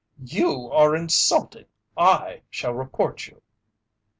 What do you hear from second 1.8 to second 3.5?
I shall report you."